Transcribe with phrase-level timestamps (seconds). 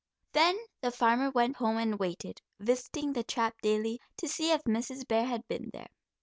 [0.31, 5.07] Then the farmer went home and waited, visiting the trap daily, to see if Mrs.
[5.07, 5.91] Bear had been there.